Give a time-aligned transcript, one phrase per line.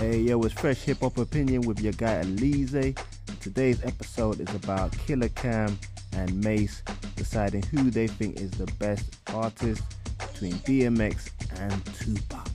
[0.00, 2.98] Hey yo, it's Fresh Hip Hop Opinion with your guy Oleezeh.
[3.42, 5.78] Today's episode is about Killer Cam
[6.14, 6.82] and Mase
[7.16, 9.82] deciding who they think is the best artist
[10.18, 11.28] between DMX
[11.60, 12.48] and Tupac.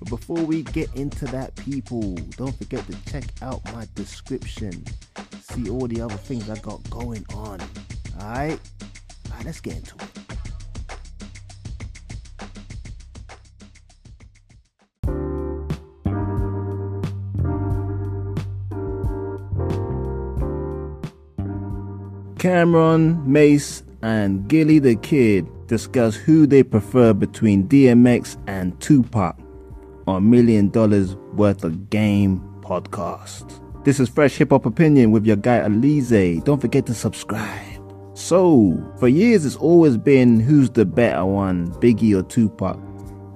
[0.00, 4.84] But before we get into that, people, don't forget to check out my description.
[5.42, 7.60] See all the other things I got going on.
[8.20, 8.58] Alright?
[9.30, 10.05] Alright, let's get into it.
[22.46, 29.36] Cam'ron, Mase, and Gillie the Kid discuss who they prefer between DMX and Tupac
[30.06, 33.60] on Million Dollaz Worth of Game podcast.
[33.84, 36.44] This is Fresh Hip Hop Opinion with your guy Oleezeh.
[36.44, 37.82] Don't forget to subscribe.
[38.14, 42.78] So, for years it's always been who's the better one, Biggie or Tupac.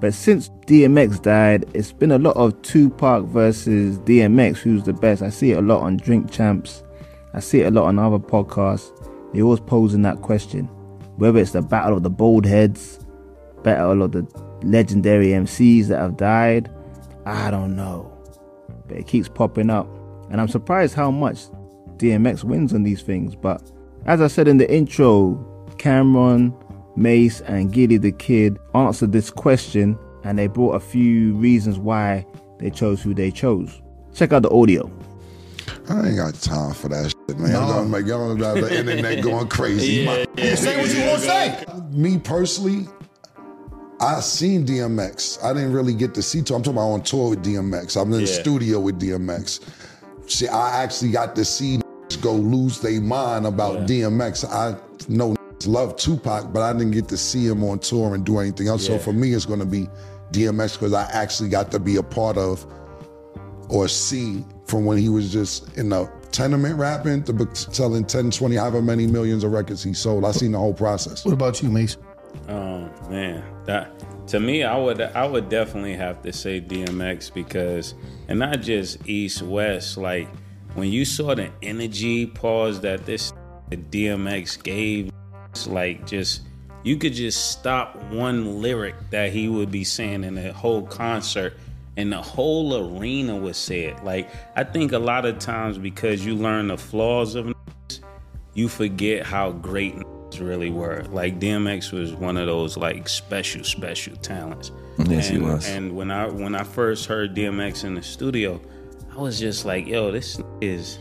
[0.00, 5.20] But since DMX died, it's been a lot of Tupac versus DMX, who's the best.
[5.20, 6.84] I see it a lot on Drink Champs.
[7.32, 8.99] I see it a lot on other podcasts.
[9.32, 10.66] They always posing that question.
[11.16, 13.04] Whether it's the battle of the bald heads,
[13.62, 14.26] battle of the
[14.62, 16.70] legendary MCs that have died,
[17.26, 18.10] I don't know.
[18.88, 19.86] But it keeps popping up.
[20.30, 21.46] And I'm surprised how much
[21.96, 23.34] DMX wins on these things.
[23.34, 23.70] But
[24.06, 25.34] as I said in the intro,
[25.76, 26.54] Cam'ron,
[26.96, 32.26] Mase, and Gillie the Kid answered this question and they brought a few reasons why
[32.58, 33.80] they chose who they chose.
[34.14, 34.90] Check out the audio.
[35.90, 37.52] I ain't got time for that shit, man.
[37.52, 37.66] No.
[37.66, 40.04] Don't make y'all about the internet going crazy.
[40.04, 41.64] yeah, yeah, say what you want to say.
[41.90, 42.86] Me personally,
[44.00, 45.42] I seen DMX.
[45.42, 46.56] I didn't really get to see tour.
[46.56, 48.00] I'm talking about on tour with DMX.
[48.00, 49.60] I'm in the studio with DMX.
[50.30, 51.80] See, I actually got to see
[52.20, 53.88] go lose their mind about.
[53.88, 54.44] DMX.
[54.48, 55.34] I know
[55.66, 58.86] love Tupac, but I didn't get to see him on tour and do anything else.
[58.86, 59.88] So for me, it's going to be
[60.32, 62.64] DMX because I actually got to be a part of
[63.68, 68.54] or see from when he was just in the tenement rapping to selling 10, 20,
[68.54, 70.24] however many millions of records he sold.
[70.24, 71.24] I seen the whole process.
[71.24, 72.02] What about you, Mason?
[72.48, 73.92] Oh man, that
[74.28, 77.94] to me, I would I would definitely have to say DMX because,
[78.28, 79.96] and not just East West.
[79.96, 80.28] Like
[80.74, 83.32] when you saw the energy pause that this
[83.70, 85.10] DMX gave,
[85.66, 86.42] like just
[86.84, 91.54] you could just stop one lyric that he would be saying in a whole concert
[92.00, 94.02] and the whole arena was say it.
[94.02, 97.52] Like I think a lot of times because you learn the flaws of
[98.54, 99.94] you forget how great
[100.38, 101.04] really were.
[101.10, 104.72] Like DMX was one of those like special, special talents.
[104.98, 105.68] Yes, and, he was.
[105.68, 108.60] And when I when I first heard DMX in the studio,
[109.12, 110.98] I was just like, yo, this is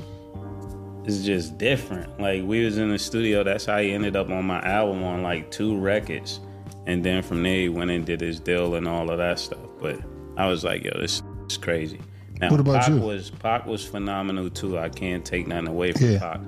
[1.05, 2.19] is just different.
[2.19, 5.23] Like we was in the studio, that's how he ended up on my album on
[5.23, 6.41] like two records.
[6.87, 9.59] And then from there he went and did his deal and all of that stuff.
[9.79, 10.01] But
[10.39, 11.99] I was like, yo, this is crazy.
[12.39, 12.99] Now what about Pac you?
[13.01, 14.77] was Pac was phenomenal too.
[14.79, 16.19] I can't take nothing away from Yeah.
[16.19, 16.39] Pac.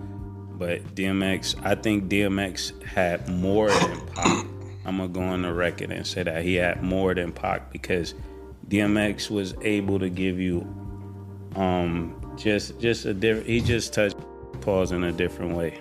[0.57, 4.45] But DMX, I think DMX had more than Pac.
[4.85, 8.15] I'm gonna go on the record and say that he had more than Pac because
[8.69, 10.61] DMX was able to give you
[11.57, 14.15] um just just a different he just touched
[14.61, 15.77] pause in a different way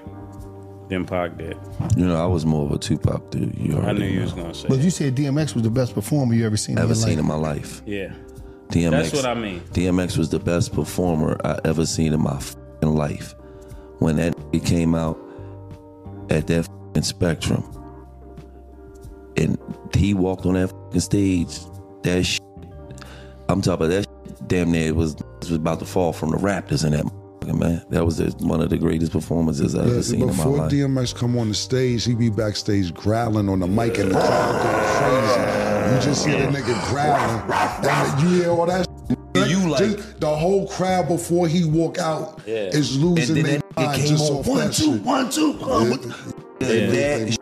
[0.91, 1.57] than Pac did.
[1.97, 3.57] You know, I was more of a Tupac dude.
[3.57, 4.23] You I knew you know.
[4.25, 4.85] was gonna say But that.
[4.85, 7.19] you said DMX was the best performer you ever seen in ever your seen life.
[7.21, 7.83] in my life.
[7.87, 8.13] Yeah.
[8.69, 8.91] DMX.
[8.91, 9.61] That's what I mean.
[9.73, 13.35] DMX was the best performer I ever seen in my fing life.
[13.99, 15.19] When that nigga came out
[16.31, 17.65] at that fing Spectrum,
[19.37, 19.59] and
[19.97, 21.59] he walked on that fing stage,
[22.03, 22.43] that shit,
[23.49, 26.37] I'm talking about that shit, damn near it was was about to fall from the
[26.37, 27.83] Raptors in that motherfucker, man.
[27.91, 30.37] That was the, one of the greatest performances I've Yeah, ever seen in my life.
[30.37, 30.73] before life.
[30.73, 34.63] DMX come on the stage, he be backstage growling on the mic and the crowd
[34.63, 35.95] go crazy.
[35.95, 38.87] You just hear the nigga growling, and you hear all that.
[39.49, 42.69] You like- Just the whole crowd before he walk out Yeah.
[42.69, 45.03] is losing and their then mind came just on off one that two shit.
[45.03, 45.53] one two.
[45.55, 46.15] What the-
[46.61, 46.91] Yeah.
[47.27, 47.39] That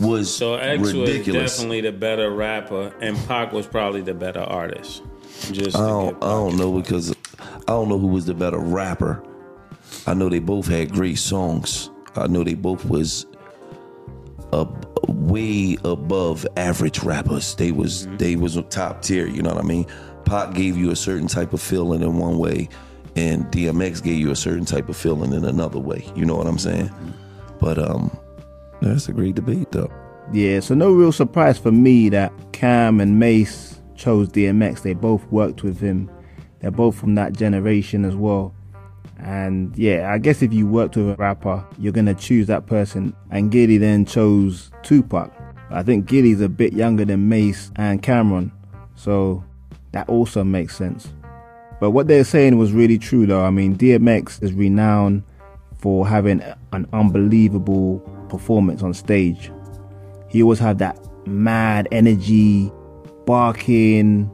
[0.00, 1.42] was So X ridiculous.
[1.42, 5.02] was definitely the better rapper and Pac was probably the better artist.
[5.52, 7.14] Just I don't, I don't know because
[7.66, 9.22] I don't know who was the better rapper.
[10.06, 11.90] I know they both had great songs.
[12.16, 13.26] I know they both was
[14.52, 14.66] a,
[15.08, 17.54] way above average rappers.
[17.54, 19.26] They was they was top tier.
[19.26, 19.86] You know what I mean?
[20.24, 22.68] Pac gave you a certain type of feeling in one way,
[23.16, 26.06] and DMX gave you a certain type of feeling in another way.
[26.14, 26.90] You know what I'm saying?
[27.60, 28.16] But um,
[28.80, 29.92] that's a great debate though.
[30.32, 34.82] Yeah, so no real surprise for me that Cam and Mase chose DMX.
[34.82, 36.10] They both worked with him.
[36.64, 38.54] They're both from that generation as well.
[39.18, 43.14] And yeah, I guess if you worked with a rapper, you're gonna choose that person.
[43.30, 45.30] And Gillie then chose Tupac.
[45.68, 48.50] I think Gillie's a bit younger than Mase and Cam'ron.
[48.94, 49.44] So
[49.92, 51.12] that also makes sense.
[51.80, 53.44] But what they're saying was really true, though.
[53.44, 55.22] I mean, DMX is renowned
[55.76, 57.98] for having an unbelievable
[58.30, 59.52] performance on stage.
[60.30, 62.72] He always had that mad energy,
[63.26, 64.30] barking,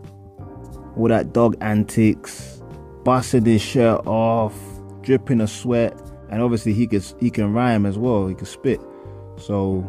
[1.00, 2.62] all that dog antics,
[3.05, 4.55] busting his shirt off,
[5.02, 5.99] dripping a sweat,
[6.31, 8.29] and obviously he could he can rhyme as well.
[8.29, 8.81] He could spit.
[9.37, 9.82] So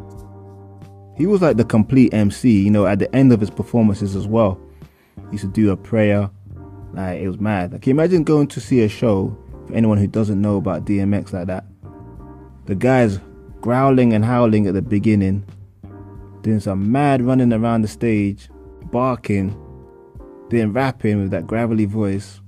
[1.17, 2.61] he was like the complete MC.
[2.61, 4.59] You know, at the end of his performances as well,
[5.29, 6.29] he used to do a prayer.
[6.93, 7.73] Like it was mad.
[7.73, 9.37] Like, can you imagine going to see a show
[9.67, 11.65] for anyone who doesn't know about DMX like that?
[12.65, 13.19] The guy's
[13.61, 15.45] growling and howling at the beginning,
[16.41, 18.49] doing some mad running around the stage,
[18.91, 19.55] barking,
[20.51, 22.41] then rapping with that gravelly voice.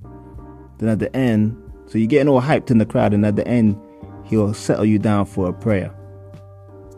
[0.77, 1.57] Then at the end,
[1.88, 3.79] so you're getting all hyped in the crowd, and at the end,
[4.25, 5.94] he'll settle you down for a prayer.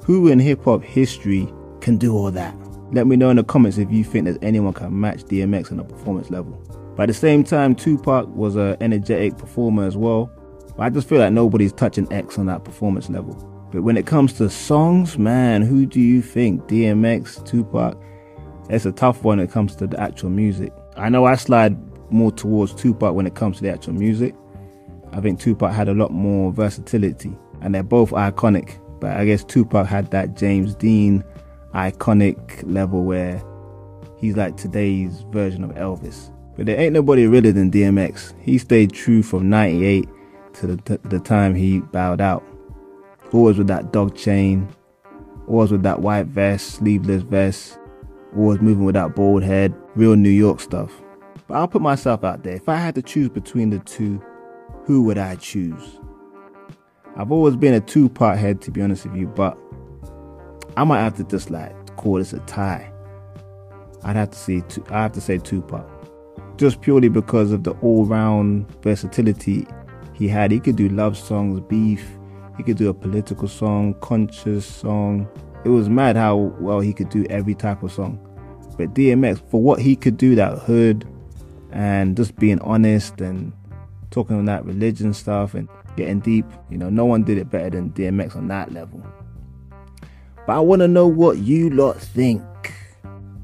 [0.03, 2.55] Who in hip hop history can do all that?
[2.91, 5.79] Let me know in the comments if you think that anyone can match DMX on
[5.79, 6.61] a performance level.
[6.95, 10.31] But at the same time, Tupac was an energetic performer as well.
[10.77, 13.33] I just feel like nobody's touching X on that performance level.
[13.71, 16.63] But when it comes to songs, man, who do you think?
[16.67, 17.97] DMX, Tupac?
[18.69, 20.71] It's a tough one when it comes to the actual music.
[20.97, 21.77] I know I slide
[22.11, 24.35] more towards Tupac when it comes to the actual music.
[25.11, 28.79] I think Tupac had a lot more versatility, and they're both iconic.
[28.99, 31.23] But I guess Tupac had that James Dean
[31.73, 33.43] iconic level where
[34.17, 36.31] he's like today's version of Elvis.
[36.55, 38.33] But there ain't nobody realer than DMX.
[38.41, 40.07] He stayed true from 98
[40.53, 42.43] to the, the time he bowed out.
[43.33, 44.69] Always with that dog chain,
[45.47, 47.77] always with that white vest, sleeveless vest,
[48.35, 50.91] always moving with that bald head, real New York stuff.
[51.47, 52.55] But I'll put myself out there.
[52.55, 54.21] If I had to choose between the two,
[54.85, 55.99] who would I choose?
[57.15, 59.57] I've always been a Tupac head, to be honest with you, but
[60.75, 62.91] I might have to just like call this a tie.
[64.03, 65.85] I'd have to say two, I have to say Tupac,
[66.57, 69.65] just purely because of the all-round versatility
[70.13, 70.51] he had.
[70.51, 72.07] He could do love songs, beef.
[72.57, 75.27] He could do a political song, conscious song.
[75.65, 78.19] It was mad how well he could do every type of song.
[78.77, 81.07] But DMX, for what he could do, that hood,
[81.71, 83.51] and just being honest and
[84.11, 85.67] talking on that religion stuff and
[85.97, 89.03] getting deep, you know, no one did it better than DMX on that level.
[90.45, 92.43] But I want to know what you lot think.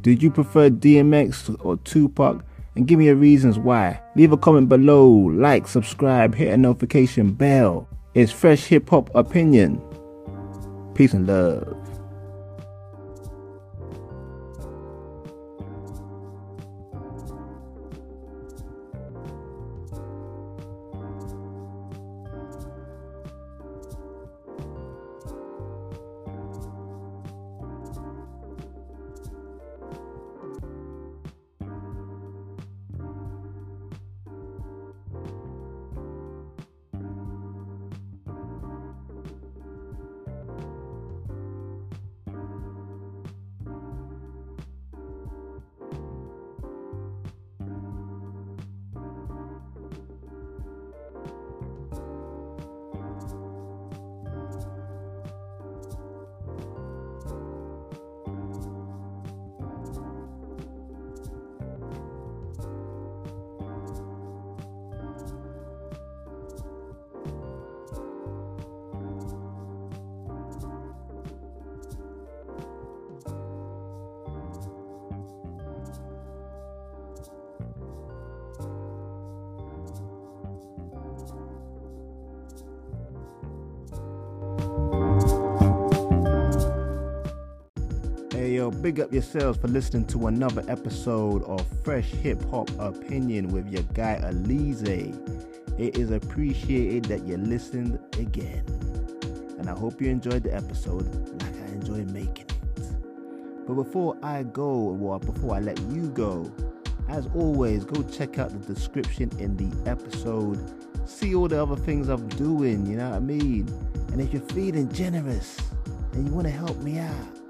[0.01, 2.45] Did you prefer DMX or Tupac?
[2.75, 3.99] And give me your reasons why.
[4.15, 7.89] Leave a comment below, like, subscribe, hit a notification bell.
[8.13, 9.81] It's Fresh Hip Hop Opinion.
[10.93, 11.77] Peace and love.
[88.81, 93.83] Big up yourselves for listening to another episode of Fresh Hip Hop Opinion with your
[93.93, 95.79] guy Oleezeh.
[95.79, 98.65] It is appreciated that you listened again.
[99.59, 101.05] And I hope you enjoyed the episode
[101.43, 103.67] like I enjoy making it.
[103.67, 106.51] But before I go, or before I let you go,
[107.07, 110.57] as always, go check out the description in the episode.
[111.07, 113.67] See all the other things I'm doing, you know what I mean?
[114.11, 115.59] And if you're feeling generous
[116.13, 117.40] and you want to help me out,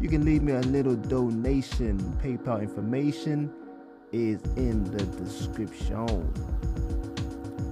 [0.00, 1.98] you can leave me a little donation.
[2.22, 3.52] PayPal information
[4.12, 6.32] is in the description.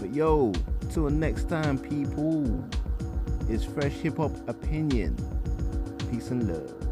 [0.00, 0.52] But yo,
[0.90, 2.68] till next time, people,
[3.48, 5.16] it's Fresh Hip Hop Opinion.
[6.10, 6.85] Peace and love.